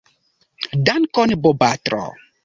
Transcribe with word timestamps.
Dankon 0.87 1.29
bopatro. 1.43 2.01